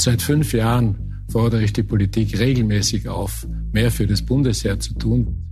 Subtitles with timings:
[0.00, 5.46] Seit fünf Jahren fordere ich die Politik regelmäßig auf, mehr für das Bundesheer zu tun.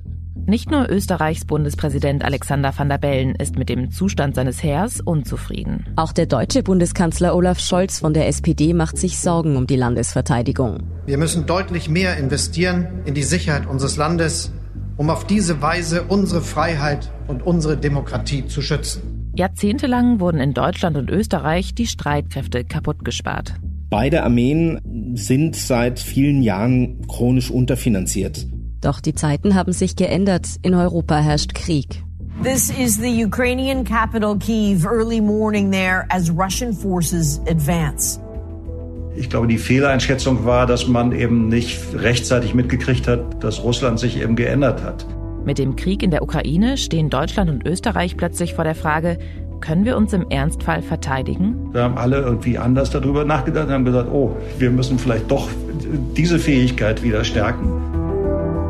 [0.47, 5.85] Nicht nur Österreichs Bundespräsident Alexander van der Bellen ist mit dem Zustand seines Heers unzufrieden.
[5.97, 10.79] Auch der deutsche Bundeskanzler Olaf Scholz von der SPD macht sich Sorgen um die Landesverteidigung.
[11.05, 14.51] Wir müssen deutlich mehr investieren in die Sicherheit unseres Landes,
[14.97, 19.31] um auf diese Weise unsere Freiheit und unsere Demokratie zu schützen.
[19.37, 23.53] Jahrzehntelang wurden in Deutschland und Österreich die Streitkräfte kaputtgespart.
[23.91, 28.47] Beide Armeen sind seit vielen Jahren chronisch unterfinanziert.
[28.83, 30.47] Doch die Zeiten haben sich geändert.
[30.63, 32.03] In Europa herrscht Krieg.
[32.43, 38.21] This is the Ukrainian capital Kiev, early morning there as Russian forces advance.
[39.17, 44.21] Ich glaube, die Fehleinschätzung war, dass man eben nicht rechtzeitig mitgekriegt hat, dass Russland sich
[44.21, 45.07] eben geändert hat.
[45.45, 49.19] Mit dem Krieg in der Ukraine stehen Deutschland und Österreich plötzlich vor der Frage,
[49.61, 51.71] können wir uns im Ernstfall verteidigen?
[51.73, 55.49] Da haben alle irgendwie anders darüber nachgedacht und haben gesagt, oh, wir müssen vielleicht doch
[56.17, 57.89] diese Fähigkeit wieder stärken.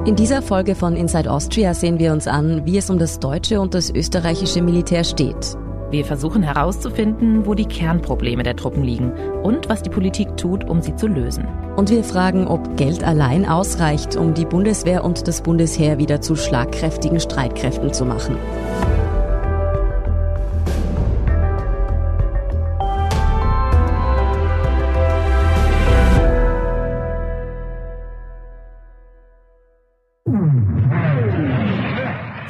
[0.07, 3.61] In dieser Folge von Inside Austria sehen wir uns an, wie es um das deutsche
[3.61, 5.57] und das österreichische Militär steht.
[5.91, 10.83] Wir versuchen herauszufinden, wo die Kernprobleme der Truppen liegen und was die Politik tut, um
[10.83, 11.47] sie zu lösen.
[11.77, 16.37] Und wir fragen, ob Geld allein ausreicht, um die Bundeswehr und das Bundesheer wieder zu
[16.37, 18.37] schlagkräftigen Streitkräften zu machen.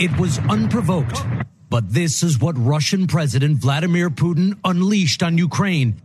[0.01, 1.27] It was unprovoked.
[1.69, 5.97] But this is what Russian President Vladimir Putin unleashed on Ukraine.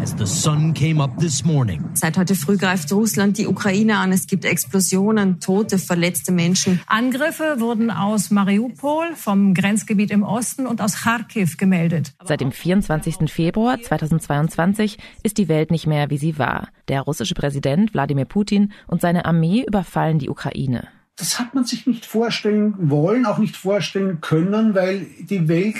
[0.00, 1.84] As the sun came up this morning.
[1.92, 4.10] Seit heute früh greift Russland die Ukraine an.
[4.10, 6.80] Es gibt Explosionen, tote, verletzte Menschen.
[6.86, 12.14] Angriffe wurden aus Mariupol, vom Grenzgebiet im Osten und aus Kharkiv gemeldet.
[12.24, 13.30] Seit dem 24.
[13.30, 16.68] Februar 2022 ist die Welt nicht mehr, wie sie war.
[16.88, 20.88] Der russische Präsident Wladimir Putin und seine Armee überfallen die Ukraine.
[21.16, 25.76] Das hat man sich nicht vorstellen wollen, auch nicht vorstellen können, weil die Welt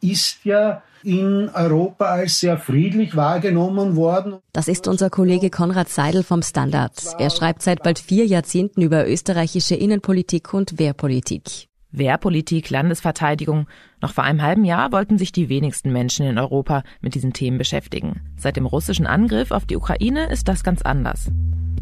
[0.00, 4.38] ist ja in Europa als sehr friedlich wahrgenommen worden.
[4.52, 6.92] Das ist unser Kollege Konrad Seidel vom Standard.
[7.18, 11.67] Er schreibt seit bald vier Jahrzehnten über österreichische Innenpolitik und Wehrpolitik.
[11.90, 13.66] Wehrpolitik, Landesverteidigung.
[14.00, 17.58] Noch vor einem halben Jahr wollten sich die wenigsten Menschen in Europa mit diesen Themen
[17.58, 18.20] beschäftigen.
[18.36, 21.30] Seit dem russischen Angriff auf die Ukraine ist das ganz anders.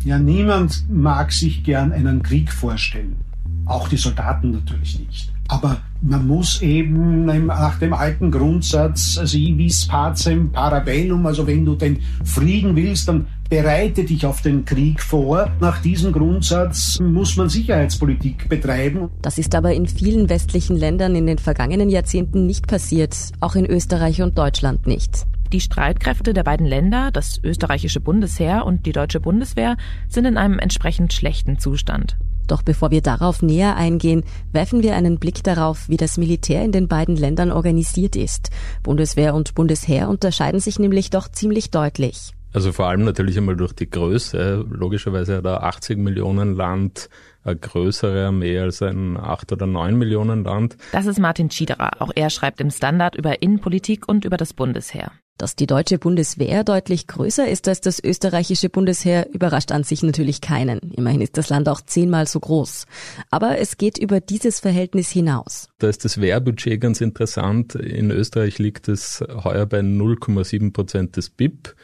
[0.05, 3.17] Ja, niemand mag sich gern einen Krieg vorstellen.
[3.65, 5.33] Auch die Soldaten natürlich nicht.
[5.49, 11.75] Aber man muss eben nach dem alten Grundsatz, si vis pacem parabellum, also wenn du
[11.75, 15.51] den Frieden willst, dann bereite dich auf den Krieg vor.
[15.61, 19.11] Nach diesem Grundsatz muss man Sicherheitspolitik betreiben.
[19.23, 23.67] Das ist aber in vielen westlichen Ländern in den vergangenen Jahrzehnten nicht passiert, auch in
[23.67, 25.27] Österreich und Deutschland nicht.
[25.53, 29.77] Die Streitkräfte der beiden Länder, das österreichische Bundesheer und die deutsche Bundeswehr,
[30.09, 32.17] sind in einem entsprechend schlechten Zustand.
[32.47, 36.73] Doch bevor wir darauf näher eingehen, werfen wir einen Blick darauf, wie das Militär in
[36.73, 38.51] den beiden Ländern organisiert ist.
[38.83, 42.33] Bundeswehr und Bundesheer unterscheiden sich nämlich doch ziemlich deutlich.
[42.56, 44.65] Also vor allem natürlich einmal durch die Größe.
[44.71, 47.11] Logischerweise hat ein 80 Millionen Land
[47.44, 50.78] eine größere Armee als ein 8 oder 9 Millionen Land.
[50.93, 52.00] Das ist Martin Schiederer.
[52.00, 55.12] Auch er schreibt im Standard über Innenpolitik und über das Bundesheer.
[55.37, 60.41] Dass die deutsche Bundeswehr deutlich größer ist als das österreichische Bundesheer, überrascht an sich natürlich
[60.41, 60.81] keinen.
[60.97, 62.87] Immerhin ist das Land auch zehnmal so groß.
[63.31, 65.69] Aber es geht über dieses Verhältnis hinaus.
[65.77, 67.75] Da ist das Wehrbudget ganz interessant.
[67.75, 71.77] In Österreich liegt es heuer bei 0,7 Prozent des BIP.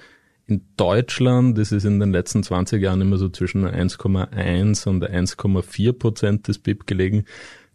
[0.46, 5.92] In Deutschland ist es in den letzten 20 Jahren immer so zwischen 1,1 und 1,4
[5.92, 7.24] Prozent des BIP gelegen.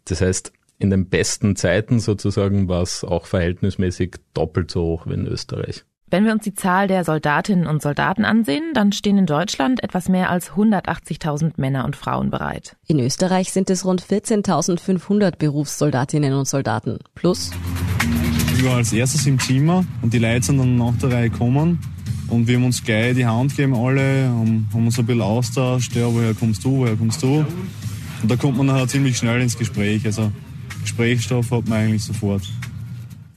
[0.04, 5.14] Das heißt, in den besten Zeiten sozusagen war es auch verhältnismäßig doppelt so hoch wie
[5.14, 5.84] in Österreich.
[6.10, 10.08] Wenn wir uns die Zahl der Soldatinnen und Soldaten ansehen, dann stehen in Deutschland etwas
[10.08, 12.76] mehr als 180.000 Männer und Frauen bereit.
[12.86, 16.98] In Österreich sind es rund 14.500 Berufssoldatinnen und Soldaten.
[17.14, 17.50] Plus.
[18.56, 21.78] Ich war als erstes im Zimmer und die Leute sind dann nach der Reihe gekommen.
[22.28, 25.96] Und wir haben uns gleich die Hand gegeben, alle, haben, haben uns ein bisschen austauscht,
[25.96, 27.44] ja, woher kommst du, woher kommst du?
[28.22, 30.04] Und da kommt man nachher ziemlich schnell ins Gespräch.
[30.04, 30.30] Also
[30.82, 32.42] Gesprächsstoff hat man eigentlich sofort.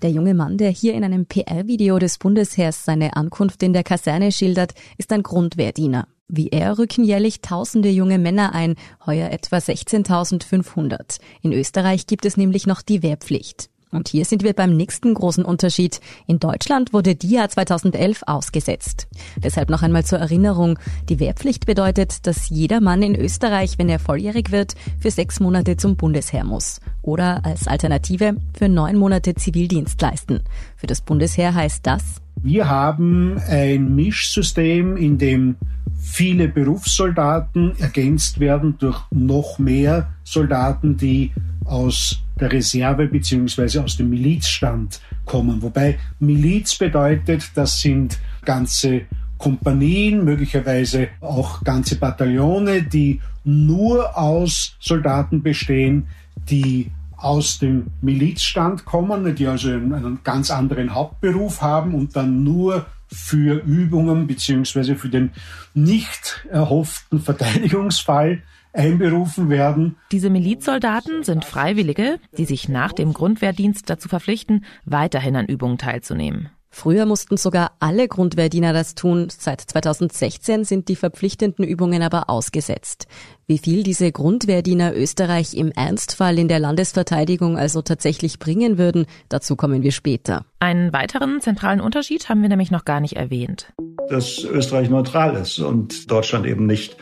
[0.01, 4.31] Der junge Mann, der hier in einem PR-Video des Bundesheers seine Ankunft in der Kaserne
[4.31, 6.07] schildert, ist ein Grundwehrdiener.
[6.27, 11.19] Wie er rücken jährlich tausende junge Männer ein, heuer etwa 16.500.
[11.41, 13.70] In Österreich gibt es nämlich noch die Wehrpflicht.
[13.91, 15.99] Und hier sind wir beim nächsten großen Unterschied.
[16.27, 19.07] In Deutschland wurde die ja 2011 ausgesetzt.
[19.37, 20.79] Deshalb noch einmal zur Erinnerung.
[21.09, 25.77] Die Wehrpflicht bedeutet, dass jeder Mann in Österreich, wenn er volljährig wird, für sechs Monate
[25.77, 26.79] zum Bundesheer muss.
[27.01, 30.41] Oder als Alternative für neun Monate Zivildienst leisten.
[30.77, 35.57] Für das Bundesheer heißt das, Wir haben ein Mischsystem, in dem
[35.99, 41.31] viele Berufssoldaten ergänzt werden durch noch mehr Soldaten, die
[41.65, 45.61] aus der Reserve beziehungsweise aus dem Milizstand kommen.
[45.61, 49.03] Wobei Miliz bedeutet, das sind ganze
[49.37, 56.07] Kompanien, möglicherweise auch ganze Bataillone, die nur aus Soldaten bestehen,
[56.49, 62.85] die aus dem Milizstand kommen, die also einen ganz anderen Hauptberuf haben und dann nur
[63.07, 65.31] für Übungen beziehungsweise für den
[65.73, 68.41] nicht erhofften Verteidigungsfall
[68.73, 69.97] einberufen werden.
[70.11, 76.49] Diese Milizsoldaten sind Freiwillige, die sich nach dem Grundwehrdienst dazu verpflichten, weiterhin an Übungen teilzunehmen.
[76.73, 79.27] Früher mussten sogar alle Grundwehrdiener das tun.
[79.29, 83.07] Seit 2016 sind die verpflichtenden Übungen aber ausgesetzt.
[83.45, 89.57] Wie viel diese Grundwehrdiener Österreich im Ernstfall in der Landesverteidigung also tatsächlich bringen würden, dazu
[89.57, 90.45] kommen wir später.
[90.59, 93.73] Einen weiteren zentralen Unterschied haben wir nämlich noch gar nicht erwähnt.
[94.09, 96.95] Dass Österreich neutral ist und Deutschland eben nicht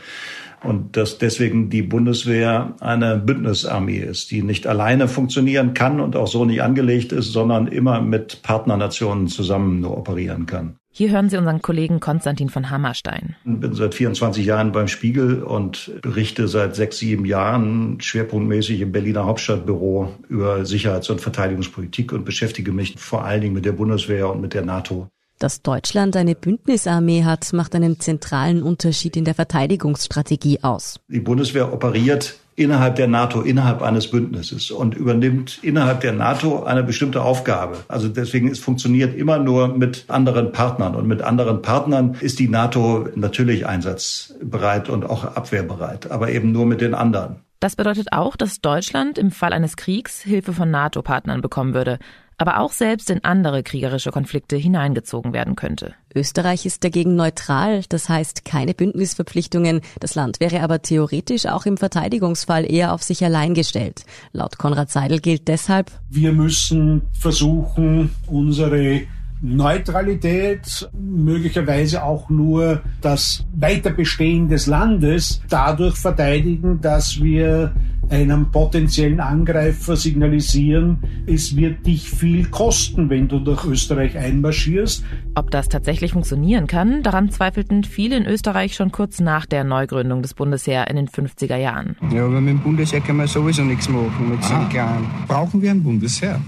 [0.62, 6.28] und dass deswegen die Bundeswehr eine Bündnisarmee ist, die nicht alleine funktionieren kann und auch
[6.28, 10.76] so nicht angelegt ist, sondern immer mit Partnernationen zusammen nur operieren kann.
[10.92, 13.36] Hier hören Sie unseren Kollegen Konstantin von Hammerstein.
[13.44, 18.90] Ich bin seit 24 Jahren beim Spiegel und berichte seit sechs, sieben Jahren schwerpunktmäßig im
[18.90, 24.28] Berliner Hauptstadtbüro über Sicherheits- und Verteidigungspolitik und beschäftige mich vor allen Dingen mit der Bundeswehr
[24.28, 25.08] und mit der NATO.
[25.40, 31.00] Dass Deutschland eine Bündnisarmee hat, macht einen zentralen Unterschied in der Verteidigungsstrategie aus.
[31.08, 36.82] Die Bundeswehr operiert innerhalb der NATO, innerhalb eines Bündnisses und übernimmt innerhalb der NATO eine
[36.82, 37.78] bestimmte Aufgabe.
[37.88, 42.48] Also deswegen es funktioniert immer nur mit anderen Partnern und mit anderen Partnern ist die
[42.48, 47.36] NATO natürlich einsatzbereit und auch abwehrbereit, aber eben nur mit den anderen.
[47.60, 51.98] Das bedeutet auch, dass Deutschland im Fall eines Kriegs Hilfe von NATO-Partnern bekommen würde
[52.40, 55.92] aber auch selbst in andere kriegerische Konflikte hineingezogen werden könnte.
[56.14, 59.82] Österreich ist dagegen neutral, das heißt keine Bündnisverpflichtungen.
[60.00, 64.06] Das Land wäre aber theoretisch auch im Verteidigungsfall eher auf sich allein gestellt.
[64.32, 69.02] Laut Konrad Seidel gilt deshalb, wir müssen versuchen, unsere
[69.42, 77.72] Neutralität, möglicherweise auch nur das Weiterbestehen des Landes dadurch verteidigen, dass wir
[78.10, 85.04] einem potenziellen Angreifer signalisieren, es wird dich viel kosten, wenn du durch Österreich einmarschierst.
[85.36, 90.22] Ob das tatsächlich funktionieren kann, daran zweifelten viele in Österreich schon kurz nach der Neugründung
[90.22, 91.96] des Bundesheer in den 50er Jahren.
[92.12, 95.06] Ja, aber mit dem Bundesheer kann man sowieso nichts machen, mit so einem Kleinen.
[95.28, 96.40] Brauchen wir ein Bundesheer?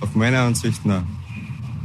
[0.00, 1.19] Auf meiner Ansicht nein.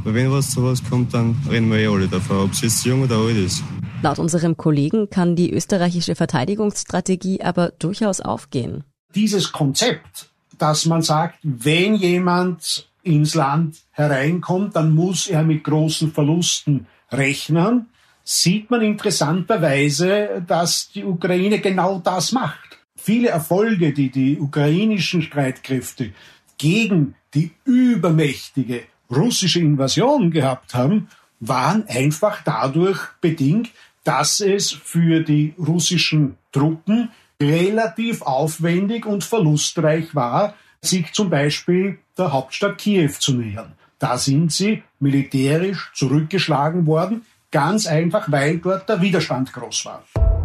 [0.06, 2.84] Aber wenn was zu was kommt, dann reden wir eh alle davon, ob es jetzt
[2.84, 3.64] jung oder alt ist.
[4.02, 8.84] Laut unserem Kollegen kann die österreichische Verteidigungsstrategie aber durchaus aufgehen.
[9.16, 16.12] Dieses Konzept, dass man sagt, wenn jemand ins Land hereinkommt, dann muss er mit großen
[16.12, 17.86] Verlusten rechnen,
[18.22, 22.78] sieht man interessanterweise, dass die Ukraine genau das macht.
[22.94, 26.12] Viele Erfolge, die die ukrainischen Streitkräfte
[26.58, 31.08] gegen die übermächtige russische Invasion gehabt haben,
[31.40, 33.70] waren einfach dadurch bedingt,
[34.04, 37.10] dass es für die russischen Truppen
[37.40, 43.72] relativ aufwendig und verlustreich war, sich zum Beispiel der Hauptstadt Kiew zu nähern.
[43.98, 50.35] Da sind sie militärisch zurückgeschlagen worden, ganz einfach, weil dort der Widerstand groß war.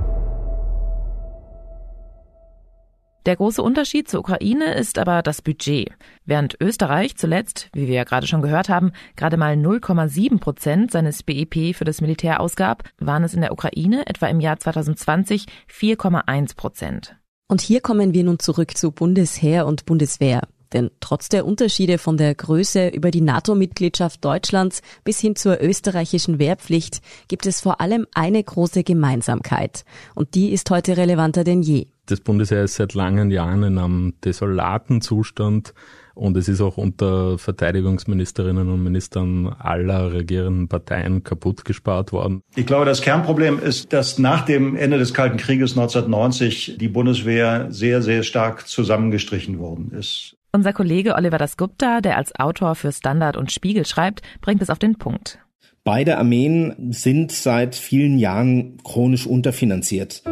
[3.27, 5.91] Der große Unterschied zur Ukraine ist aber das Budget.
[6.25, 11.21] Während Österreich zuletzt, wie wir ja gerade schon gehört haben, gerade mal 0,7 Prozent seines
[11.21, 16.55] BIP für das Militär ausgab, waren es in der Ukraine etwa im Jahr 2020 4,1
[16.55, 17.15] Prozent.
[17.47, 20.41] Und hier kommen wir nun zurück zu Bundesheer und Bundeswehr.
[20.73, 26.39] Denn trotz der Unterschiede von der Größe über die NATO-Mitgliedschaft Deutschlands bis hin zur österreichischen
[26.39, 29.83] Wehrpflicht gibt es vor allem eine große Gemeinsamkeit.
[30.15, 31.87] Und die ist heute relevanter denn je.
[32.11, 35.73] Das Bundesheer ist seit langen Jahren in einem desolaten Zustand
[36.13, 42.41] und es ist auch unter Verteidigungsministerinnen und Ministern aller regierenden Parteien kaputt gespart worden.
[42.57, 47.67] Ich glaube, das Kernproblem ist, dass nach dem Ende des Kalten Krieges 1990 die Bundeswehr
[47.69, 50.35] sehr, sehr stark zusammengestrichen worden ist.
[50.51, 54.79] Unser Kollege Oliver Dasgupta, der als Autor für Standard und Spiegel schreibt, bringt es auf
[54.79, 55.39] den Punkt.
[55.85, 60.23] Beide Armeen sind seit vielen Jahren chronisch unterfinanziert.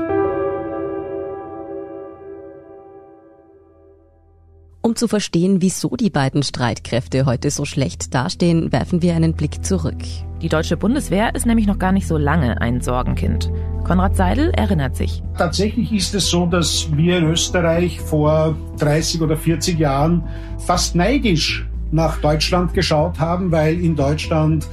[4.82, 9.66] Um zu verstehen, wieso die beiden Streitkräfte heute so schlecht dastehen, werfen wir einen Blick
[9.66, 9.98] zurück.
[10.42, 13.52] Die deutsche Bundeswehr ist nämlich noch gar nicht so lange ein Sorgenkind.
[13.84, 15.22] Konrad Seidel erinnert sich.
[15.38, 20.24] Tatsächlich ist es so, dass wir in Österreich vor 30 oder 40 Jahren
[20.60, 24.66] fast neidisch nach Deutschland geschaut haben, weil in Deutschland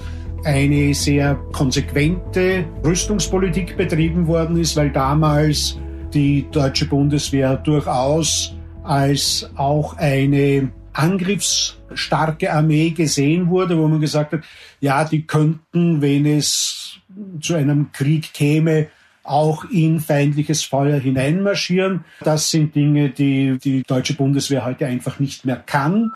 [0.44, 5.80] eine sehr konsequente Rüstungspolitik betrieben worden ist, weil damals
[6.14, 8.55] die deutsche Bundeswehr durchaus
[8.86, 14.44] als auch eine angriffsstarke Armee gesehen wurde, wo man gesagt hat,
[14.80, 16.98] ja, die könnten, wenn es
[17.40, 18.88] zu einem Krieg käme,
[19.22, 22.04] auch in feindliches Feuer hineinmarschieren.
[22.20, 26.12] Das sind Dinge, die die deutsche Bundeswehr heute einfach nicht mehr kann.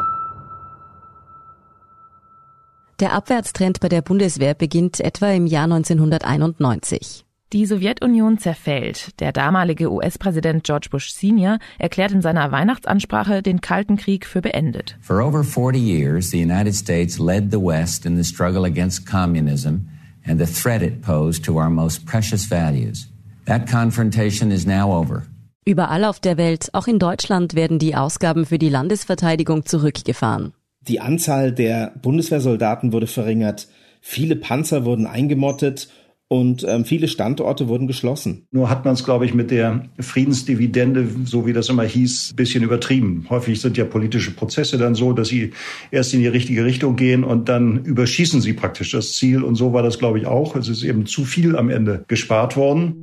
[3.00, 7.24] Der Abwärtstrend bei der Bundeswehr beginnt etwa im Jahr 1991.
[7.52, 9.18] Die Sowjetunion zerfällt.
[9.18, 11.58] Der damalige US-Präsident George Bush Sr.
[11.80, 14.96] erklärt in seiner Weihnachtsansprache den Kalten Krieg für beendet.
[15.00, 19.88] For over 40 years, the United States led the West in the struggle against communism
[20.24, 23.08] and the threat it posed to our most precious values.
[23.46, 25.24] That confrontation is now over.
[25.64, 30.52] Überall auf der Welt, auch in Deutschland, werden die Ausgaben für die Landesverteidigung zurückgefahren.
[30.86, 33.66] Die Anzahl der Bundeswehrsoldaten wurde verringert,
[34.00, 35.88] viele Panzer wurden eingemottet
[36.32, 38.46] und ähm, viele Standorte wurden geschlossen.
[38.52, 42.62] Nur hat man es, glaube ich, mit der Friedensdividende, so wie das immer hieß, bisschen
[42.62, 43.26] übertrieben.
[43.28, 45.50] Häufig sind ja politische Prozesse dann so, dass sie
[45.90, 49.42] erst in die richtige Richtung gehen und dann überschießen sie praktisch das Ziel.
[49.42, 50.54] Und so war das, glaube ich, auch.
[50.54, 52.94] Es ist eben zu viel am Ende gespart worden.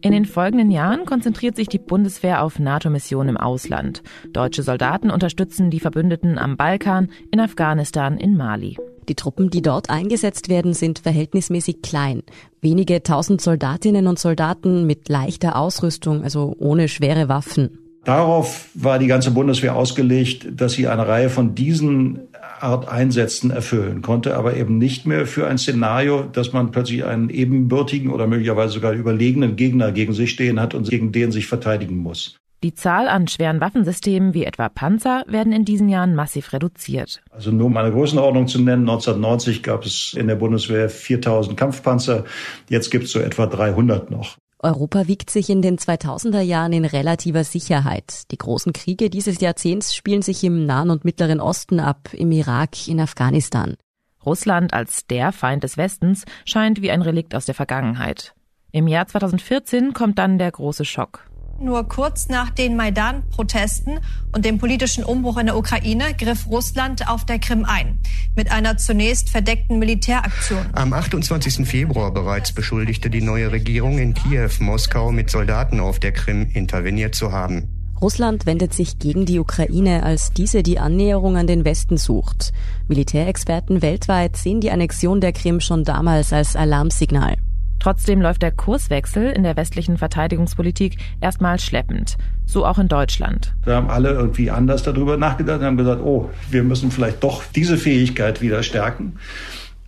[0.00, 4.02] In den folgenden Jahren konzentriert sich die Bundeswehr auf NATO-Missionen im Ausland.
[4.32, 8.76] Deutsche Soldaten unterstützen die Verbündeten am Balkan, in Afghanistan, in Mali.
[9.08, 12.22] Die Truppen, die dort eingesetzt werden, sind verhältnismäßig klein.
[12.60, 17.78] Wenige tausend Soldatinnen und Soldaten mit leichter Ausrüstung, also ohne schwere Waffen.
[18.04, 22.28] Darauf war die ganze Bundeswehr ausgelegt, dass sie eine Reihe von diesen
[22.60, 27.30] Art Einsätzen erfüllen konnte, aber eben nicht mehr für ein Szenario, dass man plötzlich einen
[27.30, 31.96] ebenbürtigen oder möglicherweise sogar überlegenen Gegner gegen sich stehen hat und gegen den sich verteidigen
[31.96, 32.36] muss.
[32.64, 37.20] Die Zahl an schweren Waffensystemen wie etwa Panzer werden in diesen Jahren massiv reduziert.
[37.30, 42.24] Also nur um eine Größenordnung zu nennen, 1990 gab es in der Bundeswehr 4000 Kampfpanzer,
[42.70, 44.38] jetzt gibt es so etwa 300 noch.
[44.60, 48.22] Europa wiegt sich in den 2000er Jahren in relativer Sicherheit.
[48.30, 52.88] Die großen Kriege dieses Jahrzehnts spielen sich im Nahen und Mittleren Osten ab, im Irak,
[52.88, 53.74] in Afghanistan.
[54.24, 58.34] Russland als der Feind des Westens scheint wie ein Relikt aus der Vergangenheit.
[58.72, 61.26] Im Jahr 2014 kommt dann der große Schock.
[61.60, 64.00] Nur kurz nach den Maidan-Protesten
[64.32, 67.98] und dem politischen Umbruch in der Ukraine griff Russland auf der Krim ein.
[68.34, 70.66] Mit einer zunächst verdeckten Militäraktion.
[70.72, 71.66] Am 28.
[71.66, 77.14] Februar bereits beschuldigte die neue Regierung in Kiew Moskau mit Soldaten auf der Krim interveniert
[77.14, 77.68] zu haben.
[78.00, 82.52] Russland wendet sich gegen die Ukraine, als diese die Annäherung an den Westen sucht.
[82.88, 87.36] Militärexperten weltweit sehen die Annexion der Krim schon damals als Alarmsignal.
[87.84, 92.16] Trotzdem läuft der Kurswechsel in der westlichen Verteidigungspolitik erstmal schleppend.
[92.46, 93.54] So auch in Deutschland.
[93.66, 97.42] Da haben alle irgendwie anders darüber nachgedacht und haben gesagt, oh, wir müssen vielleicht doch
[97.54, 99.18] diese Fähigkeit wieder stärken.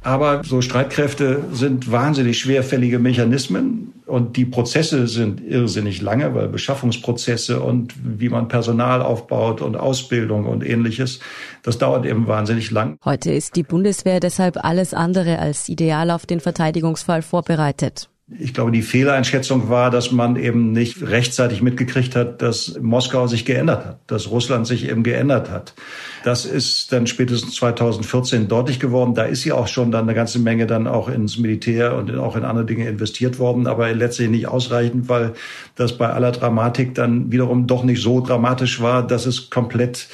[0.06, 7.60] Aber so Streitkräfte sind wahnsinnig schwerfällige Mechanismen und die Prozesse sind irrsinnig lange, weil Beschaffungsprozesse
[7.60, 11.18] und wie man Personal aufbaut und Ausbildung und ähnliches,
[11.64, 12.98] das dauert eben wahnsinnig lang.
[13.04, 18.08] Heute ist die Bundeswehr deshalb alles andere als ideal auf den Verteidigungsfall vorbereitet.
[18.28, 23.45] Ich glaube, die Fehleinschätzung war, dass man eben nicht rechtzeitig mitgekriegt hat, dass Moskau sich
[23.45, 25.75] geändert hat, dass Russland sich eben geändert hat.
[26.25, 29.14] Das ist dann spätestens 2014 deutlich geworden.
[29.14, 32.35] Da ist ja auch schon dann eine ganze Menge dann auch ins Militär und auch
[32.35, 35.35] in andere Dinge investiert worden, aber letztlich nicht ausreichend, weil
[35.76, 40.09] das bei aller Dramatik dann wiederum doch nicht so dramatisch war, dass es komplett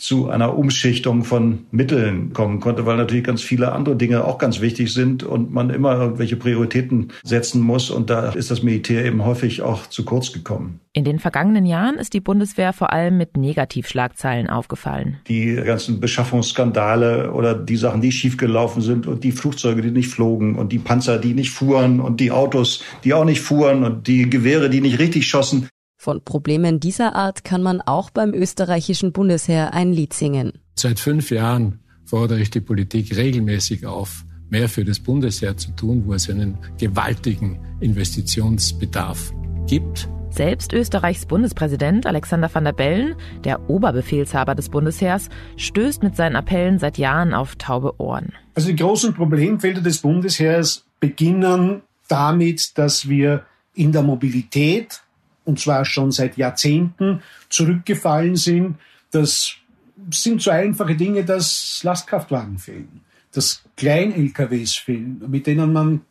[0.00, 4.60] zu einer Umschichtung von Mitteln kommen konnte, weil natürlich ganz viele andere Dinge auch ganz
[4.60, 7.90] wichtig sind und man immer irgendwelche Prioritäten setzen muss.
[7.90, 10.80] Und da ist das Militär eben häufig auch zu kurz gekommen.
[10.92, 15.18] In den vergangenen Jahren ist die Bundeswehr vor allem mit Negativschlagzeilen aufgefallen.
[15.28, 20.56] Die ganzen Beschaffungsskandale oder die Sachen, die schiefgelaufen sind und die Flugzeuge, die nicht flogen
[20.56, 24.28] und die Panzer, die nicht fuhren und die Autos, die auch nicht fuhren und die
[24.28, 25.68] Gewehre, die nicht richtig schossen.
[26.02, 30.54] Von Problemen dieser Art kann man auch beim österreichischen Bundesheer ein Lied singen.
[30.74, 36.04] Seit fünf Jahren fordere ich die Politik regelmäßig auf, mehr für das Bundesheer zu tun,
[36.06, 39.30] wo es einen gewaltigen Investitionsbedarf
[39.66, 40.08] gibt.
[40.30, 43.14] Selbst Österreichs Bundespräsident Alexander van der Bellen,
[43.44, 45.28] der Oberbefehlshaber des Bundesheers,
[45.58, 48.32] stößt mit seinen Appellen seit Jahren auf taube Ohren.
[48.54, 55.02] Also die großen Problemfelder des Bundesheers beginnen damit, dass wir in der Mobilität
[55.50, 58.76] und zwar schon seit Jahrzehnten zurückgefallen sind.
[59.10, 59.56] Das
[60.10, 63.00] sind so einfache Dinge, dass Lastkraftwagen fehlen,
[63.32, 66.02] dass Klein-LKWs fehlen, mit denen man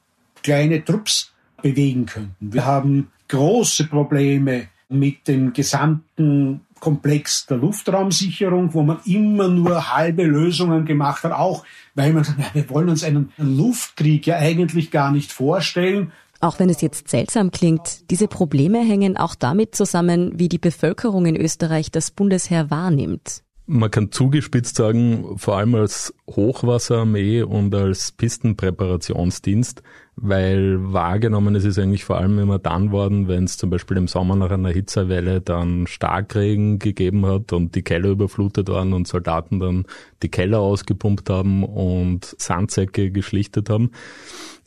[0.43, 1.31] kleine Trupps
[1.61, 2.35] bewegen könnte.
[2.39, 10.23] Wir haben große Probleme mit dem gesamten Komplex der Luftraumsicherung, wo man immer nur halbe
[10.23, 11.65] Lösungen gemacht hat, auch
[11.95, 16.11] weil man sagt, wir wollen uns einen Luftkrieg ja eigentlich gar nicht vorstellen.
[16.41, 21.25] Auch wenn es jetzt seltsam klingt, diese Probleme hängen auch damit zusammen, wie die Bevölkerung
[21.25, 23.43] in Österreich das Bundesheer wahrnimmt.
[23.65, 29.83] Man kann zugespitzt sagen, vor allem als Hochwasserarmee und als Pistenpräparationsdienst,
[30.21, 34.07] weil wahrgenommen ist es eigentlich vor allem immer dann worden, wenn es zum Beispiel im
[34.07, 39.59] Sommer nach einer Hitzewelle dann Starkregen gegeben hat und die Keller überflutet waren und Soldaten
[39.59, 39.85] dann
[40.21, 43.91] die Keller ausgepumpt haben und Sandsäcke geschlichtet haben.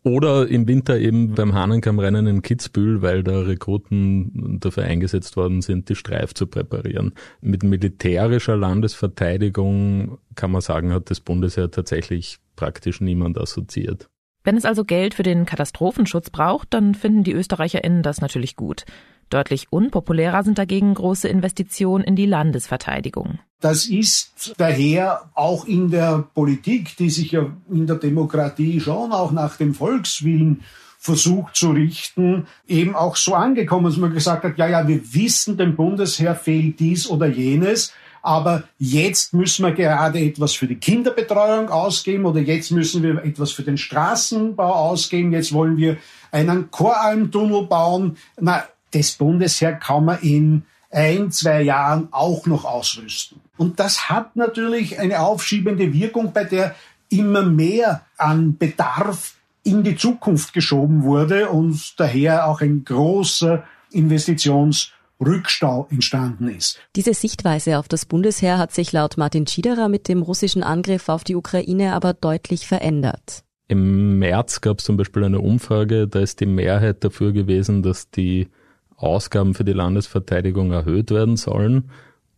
[0.04, 5.88] Oder im Winter eben beim Hahnenkammrennen in Kitzbühel, weil da Rekruten dafür eingesetzt worden sind,
[5.88, 7.12] die Streif zu präparieren.
[7.40, 14.08] Mit militärischer Landesverteidigung kann man sagen, hat das Bundesheer tatsächlich praktisch niemand assoziiert.
[14.44, 18.84] Wenn es also Geld für den Katastrophenschutz braucht, dann finden die ÖsterreicherInnen das natürlich gut.
[19.30, 23.38] Deutlich unpopulärer sind dagegen große Investitionen in die Landesverteidigung.
[23.60, 29.30] Das ist daher auch in der Politik, die sich ja in der Demokratie schon auch
[29.30, 30.62] nach dem Volkswillen
[30.98, 35.56] versucht zu richten, eben auch so angekommen, dass man gesagt hat, ja, ja, wir wissen,
[35.56, 41.68] dem Bundesheer fehlt dies oder jenes, aber jetzt müssen wir gerade etwas für die Kinderbetreuung
[41.68, 45.96] ausgeben oder jetzt müssen wir etwas für den Straßenbau ausgeben, jetzt wollen wir
[46.30, 48.16] einen Choralmtunnel bauen.
[48.40, 53.40] Na, das Bundesheer kann man in ein, zwei Jahren auch noch ausrüsten.
[53.56, 56.74] Und das hat natürlich eine aufschiebende Wirkung, bei der
[57.08, 64.92] immer mehr an Bedarf in die Zukunft geschoben wurde und daher auch ein großer Investitions
[65.24, 66.78] Rückstau entstanden ist.
[66.96, 71.24] Diese Sichtweise auf das Bundesheer hat sich laut Martin Schiederer mit dem russischen Angriff auf
[71.24, 73.44] die Ukraine aber deutlich verändert.
[73.68, 78.10] Im März gab es zum Beispiel eine Umfrage, da ist die Mehrheit dafür gewesen, dass
[78.10, 78.48] die
[78.96, 81.90] Ausgaben für die Landesverteidigung erhöht werden sollen.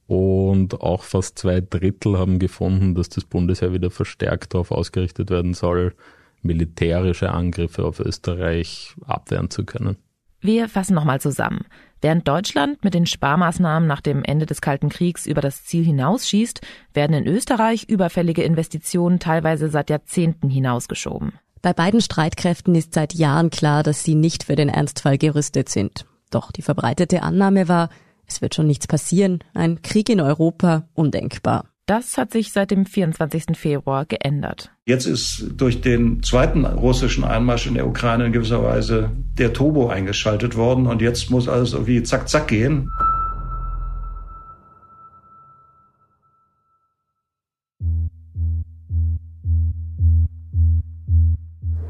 [0.07, 5.55] Und auch fast zwei Drittel haben gefunden, dass das Bundesheer wieder verstärkt darauf ausgerichtet werden
[5.55, 5.95] soll,
[6.43, 9.97] militärische Angriffe auf Österreich abwehren zu können.
[10.41, 11.65] Wir fassen nochmal zusammen.
[12.05, 16.61] Während Deutschland mit den Sparmaßnahmen nach dem Ende des Kalten Kriegs über das Ziel hinausschießt,
[16.93, 21.33] werden in Österreich überfällige Investitionen teilweise seit Jahrzehnten hinausgeschoben.
[21.63, 26.05] Bei beiden Streitkräften ist seit Jahren klar, dass sie nicht für den Ernstfall gerüstet sind.
[26.31, 27.89] Doch die verbreitete Annahme war,
[28.27, 31.71] es wird schon nichts passieren, ein Krieg in Europa undenkbar.
[31.87, 33.59] Das hat sich seit dem 24.
[33.59, 34.73] Februar geändert.
[34.87, 39.89] Jetzt ist durch den zweiten russischen Einmarsch in der Ukraine in gewisser Weise der Turbo
[39.89, 42.89] eingeschaltet worden und jetzt muss alles irgendwie zack, zack gehen.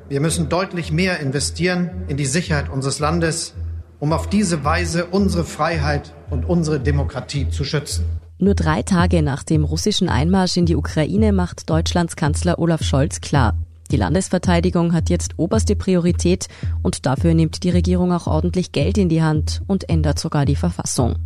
[0.09, 3.55] Wir müssen deutlich mehr investieren in die Sicherheit unseres Landes,
[4.01, 8.24] um auf diese Weise unsere Freiheit und unsere Demokratie zu schützen.
[8.39, 13.21] Nur drei Tage nach dem russischen Einmarsch in die Ukraine macht Deutschlands Kanzler Olaf Scholz
[13.21, 13.57] klar,
[13.91, 16.49] die Landesverteidigung hat jetzt oberste Priorität
[16.83, 20.57] und dafür nimmt die Regierung auch ordentlich Geld in die Hand und ändert sogar die
[20.57, 21.17] Verfassung.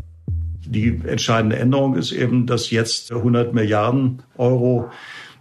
[0.66, 4.90] Die entscheidende Änderung ist eben, dass jetzt 100 Milliarden Euro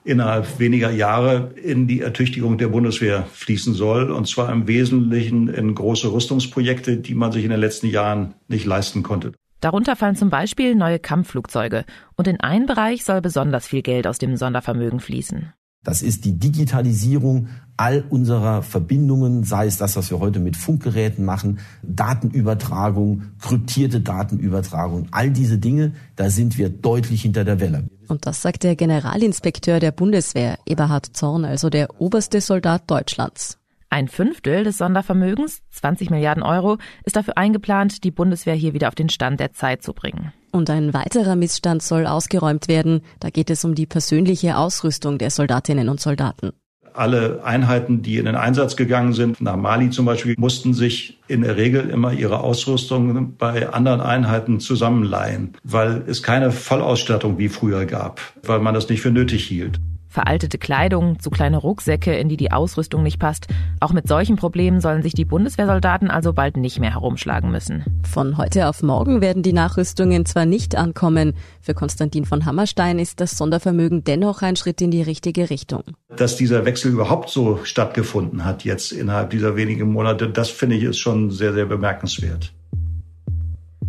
[0.06, 5.76] innerhalb weniger Jahre in die Ertüchtigung der Bundeswehr fließen soll, und zwar im Wesentlichen in
[5.76, 9.34] große Rüstungsprojekte, die man sich in den letzten Jahren nicht leisten konnte.
[9.60, 11.86] Darunter fallen zum Beispiel neue Kampfflugzeuge.
[12.16, 15.54] Und in einen Bereich soll besonders viel Geld aus dem Sondervermögen fließen.
[15.84, 21.24] Das ist die Digitalisierung all unserer Verbindungen, sei es das, was wir heute mit Funkgeräten
[21.24, 27.86] machen, Datenübertragung, kryptierte Datenübertragung, all diese Dinge, da sind wir deutlich hinter der Welle.
[28.08, 33.58] Und das sagt der Generalinspekteur der Bundeswehr, Eberhard Zorn, also der oberste Soldat Deutschlands.
[33.90, 38.96] Ein Fünftel des Sondervermögens, 20 Milliarden Euro, ist dafür eingeplant, die Bundeswehr hier wieder auf
[38.96, 40.34] den Stand der Zeit zu bringen.
[40.52, 43.02] Und ein weiterer Missstand soll ausgeräumt werden.
[43.22, 46.52] Da geht es um die persönliche Ausrüstung der Soldatinnen und Soldaten.
[46.94, 51.44] Alle Einheiten, die in den Einsatz gegangen sind, nach Mali zum Beispiel, mussten sich in
[51.44, 57.86] der Regel immer ihre Ausrüstung bei anderen Einheiten zusammenleihen, weil es keine Vollausstattung wie früher
[57.86, 62.38] gab, weil man das nicht für nötig hielt veraltete Kleidung, zu kleine Rucksäcke, in die
[62.38, 63.48] die Ausrüstung nicht passt.
[63.80, 67.84] Auch mit solchen Problemen sollen sich die Bundeswehrsoldaten also bald nicht mehr herumschlagen müssen.
[68.04, 71.34] Von heute auf morgen werden die Nachrüstungen zwar nicht ankommen.
[71.62, 75.84] Für Konstantin von Hammerstein ist das Sondervermögen dennoch ein Schritt in die richtige Richtung.
[76.16, 80.84] Dass dieser Wechsel überhaupt so stattgefunden hat jetzt innerhalb dieser wenigen Monate, das finde ich
[80.84, 82.54] ist schon sehr, sehr bemerkenswert.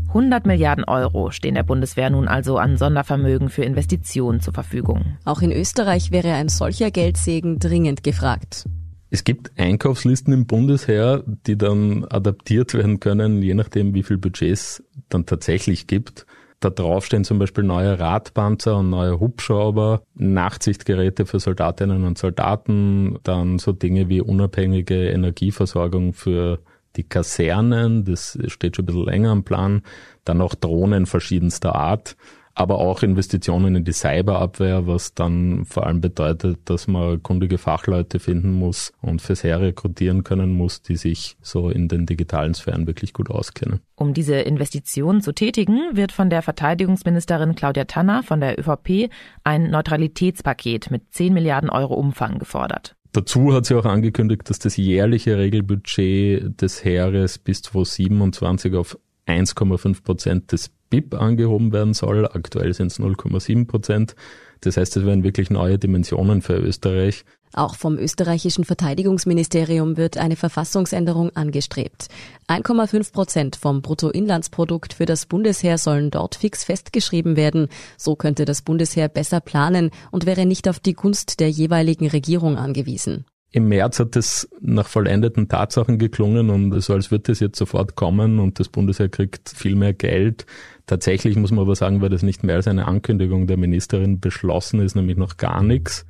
[0.09, 5.18] 100 Milliarden Euro stehen der Bundeswehr nun also an Sondervermögen für Investitionen zur Verfügung.
[5.25, 8.64] Auch in Österreich wäre ein solcher Geldsegen dringend gefragt.
[9.11, 14.83] Es gibt Einkaufslisten im Bundesheer, die dann adaptiert werden können, je nachdem, wie viel Budgets
[15.09, 16.27] dann tatsächlich gibt.
[16.61, 23.18] Da drauf stehen zum Beispiel neue Radpanzer und neue Hubschrauber, Nachtsichtgeräte für Soldatinnen und Soldaten,
[23.23, 26.59] dann so Dinge wie unabhängige Energieversorgung für
[26.98, 29.82] die Kasernen, das steht schon ein bisschen länger am Plan,
[30.24, 32.16] dann auch Drohnen verschiedenster Art
[32.58, 38.18] aber auch Investitionen in die Cyberabwehr, was dann vor allem bedeutet, dass man kundige Fachleute
[38.18, 42.88] finden muss und fürs Heer rekrutieren können muss, die sich so in den digitalen Sphären
[42.88, 43.80] wirklich gut auskennen.
[43.94, 49.08] Um diese Investitionen zu tätigen, wird von der Verteidigungsministerin Claudia Tanner von der ÖVP
[49.44, 52.96] ein Neutralitätspaket mit 10 Milliarden Euro Umfang gefordert.
[53.12, 60.03] Dazu hat sie auch angekündigt, dass das jährliche Regelbudget des Heeres bis 2027 auf 1,5
[60.03, 62.27] Prozent des BIP angehoben werden soll.
[62.27, 64.14] Aktuell sind es 0,7 Prozent.
[64.61, 67.25] Das heißt, es werden wirklich neue Dimensionen für Österreich.
[67.52, 72.08] Auch vom österreichischen Verteidigungsministerium wird eine Verfassungsänderung angestrebt.
[72.48, 77.68] 1,5 Prozent vom Bruttoinlandsprodukt für das Bundesheer sollen dort fix festgeschrieben werden.
[77.96, 82.56] So könnte das Bundesheer besser planen und wäre nicht auf die Gunst der jeweiligen Regierung
[82.56, 83.24] angewiesen.
[83.50, 87.94] Im März hat es nach vollendeten Tatsachen geklungen und so als wird es jetzt sofort
[87.94, 90.44] kommen und das Bundesheer kriegt viel mehr Geld.
[90.87, 94.80] Tatsächlich muss man aber sagen, weil das nicht mehr als eine Ankündigung der Ministerin beschlossen
[94.80, 96.04] ist, nämlich noch gar nichts.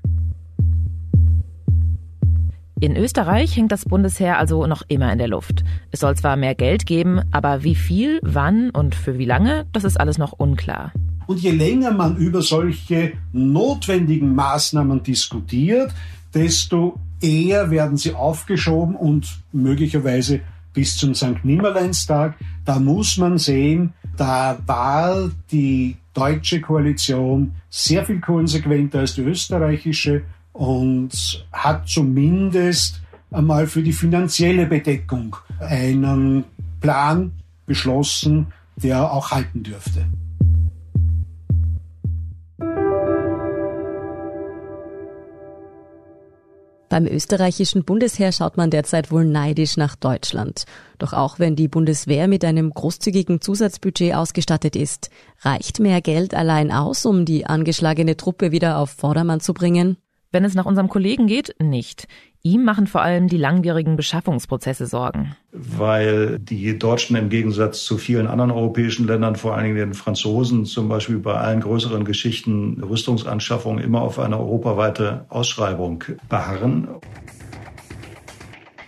[2.81, 5.64] In Österreich hängt das Bundesheer also noch immer in der Luft.
[5.91, 9.83] Es soll zwar mehr Geld geben, aber wie viel, wann und für wie lange, das
[9.83, 10.93] ist alles noch unklar.
[11.27, 15.93] Und je länger man über solche notwendigen Maßnahmen diskutiert,
[16.33, 20.41] desto eher werden sie aufgeschoben und möglicherweise
[20.73, 21.45] bis zum St.
[21.45, 22.37] Nimmerleinstag.
[22.64, 30.23] Da muss man sehen, da war die deutsche Koalition sehr viel konsequenter als die österreichische
[30.59, 36.44] und hat zumindest einmal für die finanzielle Bedeckung einen
[36.81, 37.31] Plan
[37.64, 40.07] beschlossen, der auch halten dürfte.
[46.88, 50.64] Beim österreichischen Bundesheer schaut man derzeit wohl neidisch nach Deutschland.
[50.99, 55.11] Doch auch wenn die Bundeswehr mit einem großzügigen Zusatzbudget ausgestattet ist,
[55.42, 59.99] reicht mehr Geld allein aus, um die angeschlagene Truppe wieder auf Vordermann zu bringen?
[60.31, 62.07] Wenn es nach unserem Kollegen geht, nicht.
[62.43, 65.35] Ihm machen vor allem die langwierigen Beschaffungsprozesse Sorgen.
[65.53, 70.67] Weil die Deutschen im Gegensatz zu vielen anderen europäischen Ländern, vor allen Dingen den Franzosen,
[70.67, 76.88] zum Beispiel bei allen größeren Geschichten Rüstungsanschaffungen immer auf eine europaweite Ausschreibung beharren.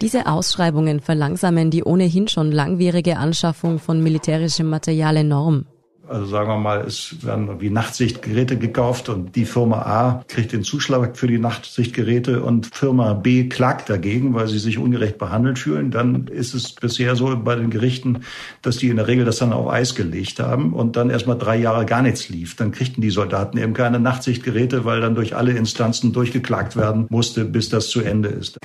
[0.03, 5.67] Diese Ausschreibungen verlangsamen die ohnehin schon langwierige Anschaffung von militärischem Material enorm.
[6.11, 10.65] Also sagen wir mal, es werden wie Nachtsichtgeräte gekauft und die Firma A kriegt den
[10.65, 15.93] Zuschlag für die Nachtsichtgeräte und Firma B klagt dagegen, weil sie sich ungerecht behandelt fühlen.
[15.93, 18.25] Dann ist es bisher so bei den Gerichten,
[18.61, 21.59] dass die in der Regel das dann auf Eis gelegt haben und dann erstmal drei
[21.59, 22.57] Jahre gar nichts lief.
[22.57, 27.45] Dann kriegten die Soldaten eben keine Nachtsichtgeräte, weil dann durch alle Instanzen durchgeklagt werden musste,
[27.45, 28.59] bis das zu Ende ist.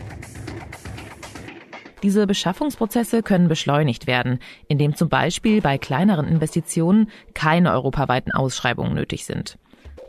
[2.04, 9.26] Diese Beschaffungsprozesse können beschleunigt werden, indem zum Beispiel bei kleineren Investitionen keine europaweiten Ausschreibungen nötig
[9.26, 9.58] sind.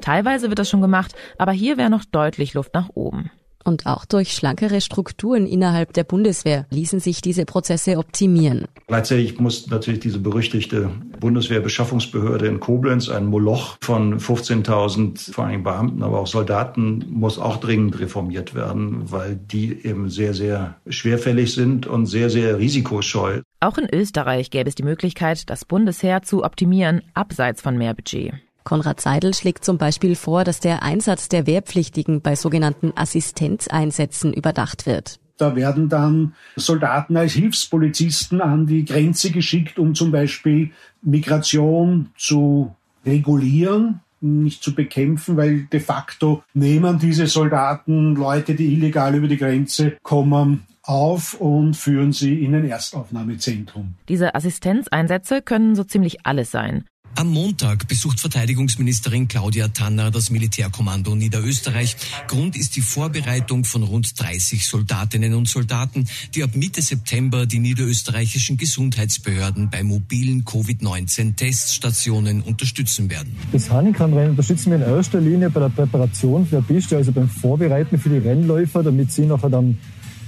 [0.01, 3.31] Teilweise wird das schon gemacht, aber hier wäre noch deutlich Luft nach oben.
[3.67, 8.67] Und auch durch schlankere Strukturen innerhalb der Bundeswehr ließen sich diese Prozesse optimieren.
[8.87, 16.05] Gleichzeitig muss natürlich diese berüchtigte Bundeswehrbeschaffungsbehörde in Koblenz, ein Moloch von 15.000 vor allem Beamten,
[16.05, 21.89] aber auch Soldaten, muss auch dringend reformiert werden, weil die eben sehr, sehr schwerfällig sind
[21.89, 23.41] und sehr, sehr risikoscheu.
[23.59, 28.35] Auch in Österreich gäbe es die Möglichkeit, das Bundesheer zu optimieren, abseits von mehr Budget.
[28.67, 34.87] Konrad Seidel schlägt zum Beispiel vor, dass der Einsatz der Wehrpflichtigen bei sogenannten Assistenzeinsätzen überdacht
[34.87, 35.21] wird.
[35.39, 42.75] Da werden dann Soldaten als Hilfspolizisten an die Grenze geschickt, um zum Beispiel Migration zu
[43.05, 49.37] regulieren, nicht zu bekämpfen, weil de facto nehmen diese Soldaten Leute, die illegal über die
[49.37, 53.95] Grenze kommen, auf und führen sie in ein Erstaufnahmezentrum.
[54.09, 56.85] Diese Assistenzeinsätze können so ziemlich alles sein.
[57.19, 61.97] Am Montag besucht Verteidigungsministerin Claudia Tanner das Militärkommando Niederösterreich.
[62.29, 67.59] Grund ist die Vorbereitung von rund 30 Soldatinnen und Soldaten, die ab Mitte September die
[67.59, 73.35] niederösterreichischen Gesundheitsbehörden bei mobilen Covid-19-Teststationen unterstützen werden.
[73.51, 77.31] Das Hahnenkammrennen unterstützen wir in erster Linie bei der Präparation für der Piste, also beim
[77.31, 79.79] Vorbereiten für die Rennläufer, damit sie nachher dann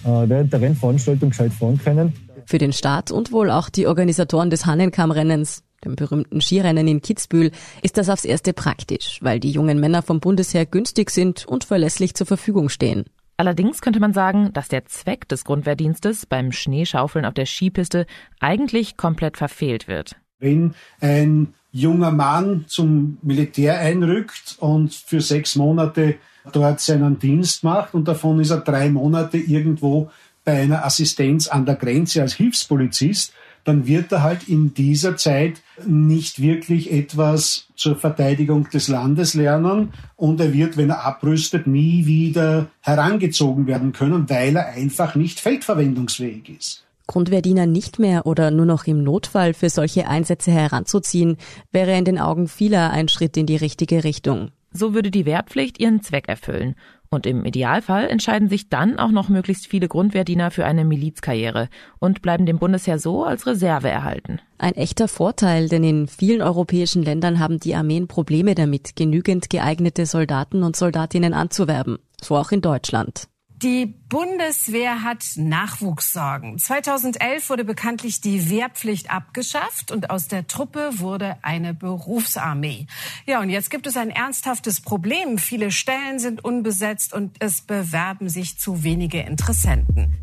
[0.04, 2.14] äh, während der Rennveranstaltung gescheit fahren können.
[2.46, 7.52] Für den Start und wohl auch die Organisatoren des Hahnenkammrennens dem berühmten Skirennen in Kitzbühel,
[7.82, 12.14] ist das aufs erste praktisch, weil die jungen Männer vom Bundesheer günstig sind und verlässlich
[12.14, 13.04] zur Verfügung stehen.
[13.36, 18.06] Allerdings könnte man sagen, dass der Zweck des Grundwehrdienstes beim Schneeschaufeln auf der Skipiste
[18.40, 20.16] eigentlich komplett verfehlt wird.
[20.40, 26.16] Wenn ein junger Mann zum Militär einrückt und für sechs Monate
[26.52, 30.10] dort seinen Dienst macht und davon ist er drei Monate irgendwo
[30.44, 33.32] bei einer Assistenz an der Grenze als Hilfspolizist,
[33.68, 39.92] dann wird er halt in dieser Zeit nicht wirklich etwas zur Verteidigung des Landes lernen
[40.16, 45.38] und er wird, wenn er abrüstet, nie wieder herangezogen werden können, weil er einfach nicht
[45.38, 46.84] feldverwendungsfähig ist.
[47.06, 51.36] Grundwehrdiener nicht mehr oder nur noch im Notfall für solche Einsätze heranzuziehen,
[51.70, 54.50] wäre in den Augen vieler ein Schritt in die richtige Richtung.
[54.72, 56.74] So würde die Wehrpflicht ihren Zweck erfüllen.
[57.10, 61.68] Und im Idealfall entscheiden sich dann auch noch möglichst viele Grundwehrdiener für eine Milizkarriere
[61.98, 64.40] und bleiben dem Bundesheer so als Reserve erhalten.
[64.58, 70.04] Ein echter Vorteil, denn in vielen europäischen Ländern haben die Armeen Probleme damit, genügend geeignete
[70.04, 71.98] Soldaten und Soldatinnen anzuwerben.
[72.20, 73.28] So auch in Deutschland.
[73.62, 76.58] Die Bundeswehr hat Nachwuchssorgen.
[76.58, 82.86] 2011 wurde bekanntlich die Wehrpflicht abgeschafft und aus der Truppe wurde eine Berufsarmee.
[83.26, 85.38] Ja, und jetzt gibt es ein ernsthaftes Problem.
[85.38, 90.14] Viele Stellen sind unbesetzt und es bewerben sich zu wenige Interessenten.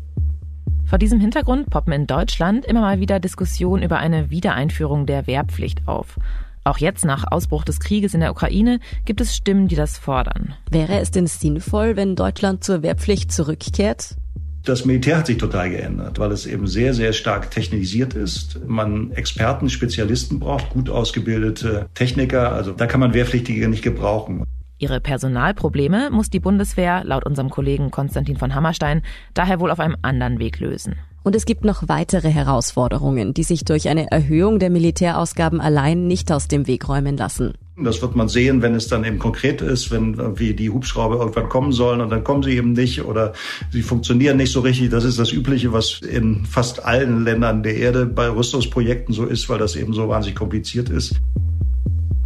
[0.86, 5.86] Vor diesem Hintergrund poppen in Deutschland immer mal wieder Diskussionen über eine Wiedereinführung der Wehrpflicht
[5.86, 6.18] auf.
[6.66, 10.54] Auch jetzt nach Ausbruch des Krieges in der Ukraine gibt es Stimmen, die das fordern.
[10.68, 14.16] Wäre es denn sinnvoll, wenn Deutschland zur Wehrpflicht zurückkehrt?
[14.64, 18.66] Das Militär hat sich total geändert, weil es eben sehr, sehr stark technisiert ist.
[18.66, 22.50] Man Experten, Spezialisten braucht, gut ausgebildete Techniker.
[22.50, 24.42] Also da kann man Wehrpflichtige nicht gebrauchen.
[24.78, 29.02] Ihre Personalprobleme muss die Bundeswehr laut unserem Kollegen Konstantin von Hammerstein
[29.34, 30.96] daher wohl auf einem anderen Weg lösen.
[31.26, 36.30] Und es gibt noch weitere Herausforderungen, die sich durch eine Erhöhung der Militärausgaben allein nicht
[36.30, 37.54] aus dem Weg räumen lassen.
[37.76, 41.48] Das wird man sehen, wenn es dann eben konkret ist, wenn irgendwie die Hubschrauber irgendwann
[41.48, 43.32] kommen sollen und dann kommen sie eben nicht oder
[43.72, 44.90] sie funktionieren nicht so richtig.
[44.90, 49.48] Das ist das Übliche, was in fast allen Ländern der Erde bei Rüstungsprojekten so ist,
[49.48, 51.16] weil das eben so wahnsinnig kompliziert ist.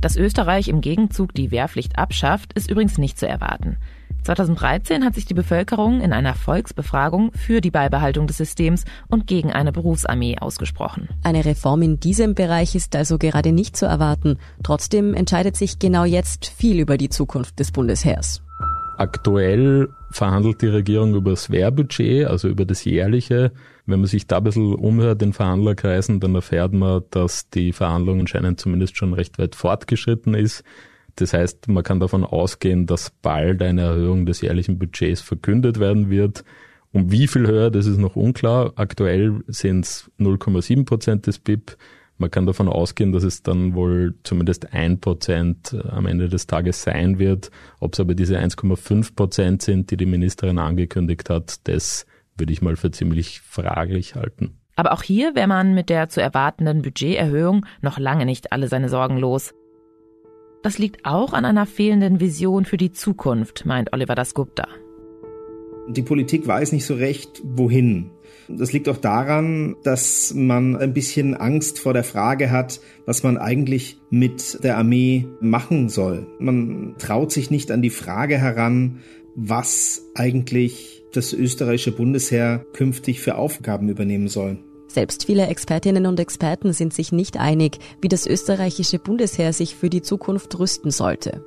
[0.03, 3.79] Dass Österreich im Gegenzug die Wehrpflicht abschafft, ist übrigens nicht zu erwarten.
[4.23, 9.53] 2013 hat sich die Bevölkerung in einer Volksbefragung für die Beibehaltung des Systems und gegen
[9.53, 11.09] eine Berufsarmee ausgesprochen.
[11.23, 14.39] Eine Reform in diesem Bereich ist also gerade nicht zu erwarten.
[14.63, 18.43] Trotzdem entscheidet sich genau jetzt viel über die Zukunft des Bundesheers.
[19.01, 23.53] Aktuell verhandelt die Regierung über das Wehrbudget, also über das jährliche.
[23.87, 28.21] Wenn man sich da ein bisschen umhört in Verhandlerkreisen, dann erfährt man, dass die Verhandlung
[28.21, 30.65] anscheinend zumindest schon recht weit fortgeschritten ist.
[31.21, 36.11] Das heißt, man kann davon ausgehen, dass bald eine Erhöhung des jährlichen Budgets verkündet werden
[36.11, 36.45] wird.
[36.93, 38.73] Um wie viel höher, das ist noch unklar.
[38.77, 41.77] Aktuell sind es 0,7 Prozent des BIP.
[42.19, 46.83] Man kann davon ausgehen, dass es dann wohl zumindest ein Prozent am Ende des Tages
[46.83, 47.51] sein wird.
[47.79, 52.07] Ob es aber diese 1,5 Prozent sind, die die Ministerin angekündigt hat, das
[52.37, 54.59] würde ich mal für ziemlich fraglich halten.
[54.77, 58.89] Aber auch hier wäre man mit der zu erwartenden Budgeterhöhung noch lange nicht alle seine
[58.89, 59.53] Sorgen los.
[60.63, 64.69] Das liegt auch an einer fehlenden Vision für die Zukunft, meint Oliver Dasgupta.
[65.89, 68.11] Die Politik weiß nicht so recht, wohin.
[68.49, 73.39] Das liegt auch daran, dass man ein bisschen Angst vor der Frage hat, was man
[73.39, 76.27] eigentlich mit der Armee machen soll.
[76.39, 78.99] Man traut sich nicht an die Frage heran,
[79.35, 84.59] was eigentlich das österreichische Bundesheer künftig für Aufgaben übernehmen soll.
[84.93, 89.89] Selbst viele Expertinnen und Experten sind sich nicht einig, wie das österreichische Bundesheer sich für
[89.89, 91.45] die Zukunft rüsten sollte.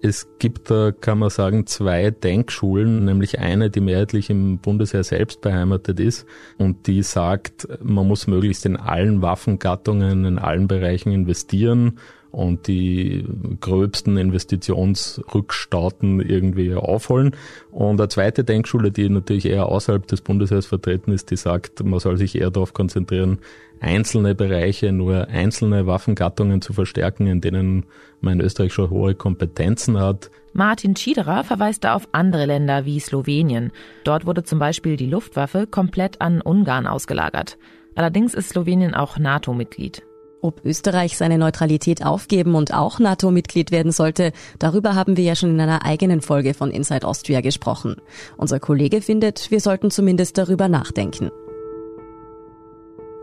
[0.00, 5.42] Es gibt da, kann man sagen, zwei Denkschulen, nämlich eine, die mehrheitlich im Bundesheer selbst
[5.42, 6.24] beheimatet ist
[6.56, 11.98] und die sagt, man muss möglichst in allen Waffengattungen, in allen Bereichen investieren
[12.38, 13.26] und die
[13.60, 17.32] gröbsten Investitionsrückstauten irgendwie aufholen.
[17.72, 21.98] Und eine zweite Denkschule, die natürlich eher außerhalb des Bundesheers vertreten ist, die sagt, man
[21.98, 23.40] soll sich eher darauf konzentrieren,
[23.80, 27.86] einzelne Bereiche, nur einzelne Waffengattungen zu verstärken, in denen
[28.20, 30.30] man in Österreich schon hohe Kompetenzen hat.
[30.52, 33.72] Martin Schiederer verweist da auf andere Länder wie Slowenien.
[34.04, 37.58] Dort wurde zum Beispiel die Luftwaffe komplett an Ungarn ausgelagert.
[37.96, 40.04] Allerdings ist Slowenien auch NATO-Mitglied.
[40.40, 45.50] Ob Österreich seine Neutralität aufgeben und auch NATO-Mitglied werden sollte, darüber haben wir ja schon
[45.50, 47.96] in einer eigenen Folge von Inside Austria gesprochen.
[48.36, 51.30] Unser Kollege findet, wir sollten zumindest darüber nachdenken.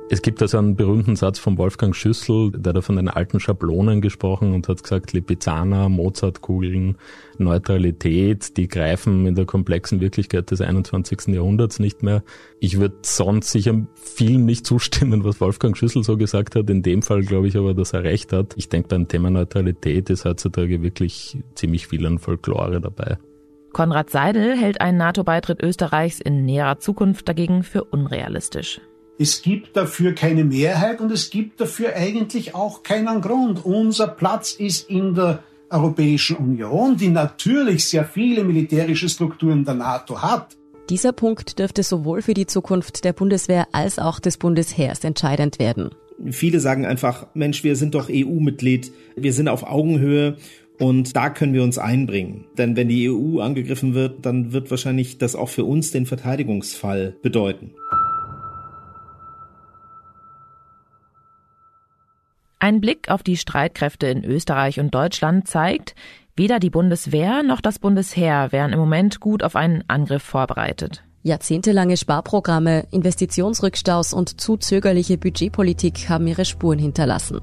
[0.07, 4.01] Es gibt also einen berühmten Satz von Wolfgang Schüssel, der da von den alten Schablonen
[4.01, 6.97] gesprochen und hat gesagt, Lipizzaner, Mozartkugeln,
[7.39, 11.33] Neutralität, die greifen in der komplexen Wirklichkeit des 21.
[11.33, 12.23] Jahrhunderts nicht mehr.
[12.59, 16.69] Ich würde sonst sicher vielen nicht zustimmen, was Wolfgang Schüssel so gesagt hat.
[16.69, 18.53] In dem Fall glaube ich aber, dass er recht hat.
[18.57, 23.17] Ich denke, beim Thema Neutralität ist heutzutage wirklich ziemlich viel an Folklore dabei.
[23.73, 28.79] Konrad Seidel hält einen NATO-Beitritt Österreichs in näherer Zukunft dagegen für unrealistisch.
[29.17, 33.63] Es gibt dafür keine Mehrheit und es gibt dafür eigentlich auch keinen Grund.
[33.63, 40.21] Unser Platz ist in der Europäischen Union, die natürlich sehr viele militärische Strukturen der NATO
[40.21, 40.57] hat.
[40.89, 45.91] Dieser Punkt dürfte sowohl für die Zukunft der Bundeswehr als auch des Bundesheers entscheidend werden.
[46.31, 50.37] Viele sagen einfach, Mensch, wir sind doch EU-Mitglied, wir sind auf Augenhöhe
[50.77, 52.45] und da können wir uns einbringen.
[52.57, 57.15] Denn wenn die EU angegriffen wird, dann wird wahrscheinlich das auch für uns den Verteidigungsfall
[57.21, 57.71] bedeuten.
[62.65, 65.93] Ein Blick auf die Streitkräfte in Österreich und Deutschland zeigt,
[66.35, 71.03] weder die Bundeswehr noch das Bundesheer wären im Moment gut auf einen Angriff vorbereitet.
[71.21, 77.39] Jahrzehntelange Sparprogramme, Investitionsrückstaus und zu zögerliche Budgetpolitik haben ihre Spuren hinterlassen.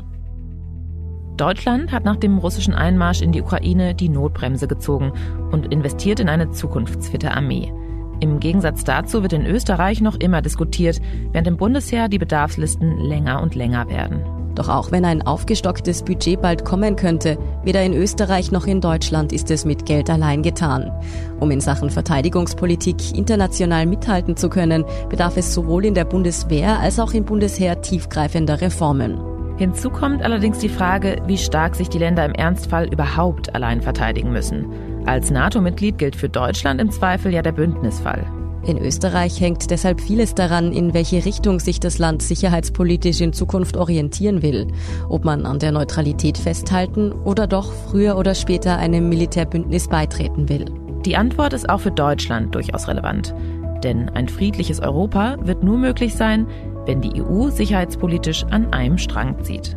[1.37, 5.13] Deutschland hat nach dem russischen Einmarsch in die Ukraine die Notbremse gezogen
[5.53, 7.73] und investiert in eine zukunftsfitte Armee.
[8.19, 13.41] Im Gegensatz dazu wird in Österreich noch immer diskutiert, während im Bundesheer die Bedarfslisten länger
[13.41, 14.42] und länger werden.
[14.55, 19.33] Doch auch wenn ein aufgestocktes Budget bald kommen könnte, weder in Österreich noch in Deutschland
[19.33, 20.91] ist es mit Geld allein getan.
[21.41, 26.99] Um in Sachen Verteidigungspolitik international mithalten zu können, bedarf es sowohl in der Bundeswehr als
[26.99, 29.21] auch im Bundesheer tiefgreifender Reformen.
[29.57, 34.33] Hinzu kommt allerdings die Frage, wie stark sich die Länder im Ernstfall überhaupt allein verteidigen
[34.33, 34.67] müssen.
[35.07, 38.25] Als NATO-Mitglied gilt für Deutschland im Zweifel ja der Bündnisfall.
[38.65, 43.77] In Österreich hängt deshalb vieles daran, in welche Richtung sich das Land sicherheitspolitisch in Zukunft
[43.77, 44.69] orientieren will.
[45.09, 50.67] Ob man an der Neutralität festhalten oder doch früher oder später einem Militärbündnis beitreten will.
[51.05, 53.35] Die Antwort ist auch für Deutschland durchaus relevant.
[53.83, 56.47] Denn ein friedliches Europa wird nur möglich sein,
[56.87, 59.77] wenn die EU sicherheitspolitisch an einem Strang zieht.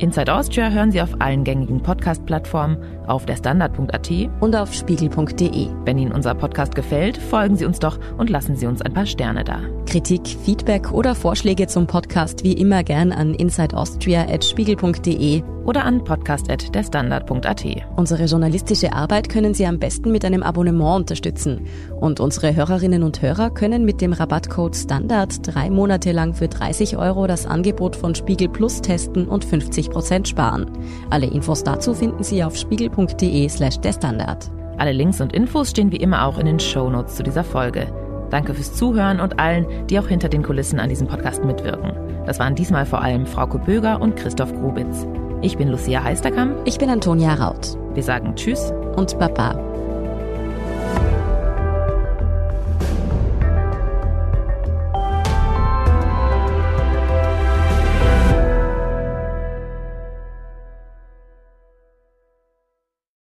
[0.00, 4.10] Inside Austria hören Sie auf allen gängigen Podcast-Plattformen, auf der Standard.at
[4.40, 5.66] und auf spiegel.de.
[5.84, 9.04] Wenn Ihnen unser Podcast gefällt, folgen Sie uns doch und lassen Sie uns ein paar
[9.04, 9.60] Sterne da.
[9.84, 17.64] Kritik, Feedback oder Vorschläge zum Podcast wie immer gern an insideaustria.spiegel.de oder an podcast.derstandard.at.
[17.96, 21.66] Unsere journalistische Arbeit können Sie am besten mit einem Abonnement unterstützen.
[22.00, 26.96] Und unsere Hörerinnen und Hörer können mit dem Rabattcode STANDARD drei Monate lang für 30
[26.96, 30.70] Euro das Angebot von Spiegel Plus testen und 50 Prozent sparen.
[31.10, 34.50] Alle Infos dazu finden Sie auf spiegel.de slash der Standard.
[34.78, 37.86] Alle Links und Infos stehen wie immer auch in den Shownotes zu dieser Folge.
[38.30, 41.92] Danke fürs Zuhören und allen, die auch hinter den Kulissen an diesem Podcast mitwirken.
[42.24, 45.06] Das waren diesmal vor allem Frau Böger und Christoph Grubitz.
[45.42, 46.56] Ich bin Lucia Heisterkamp.
[46.64, 47.76] Ich bin Antonia Raut.
[47.94, 49.69] Wir sagen Tschüss und Baba.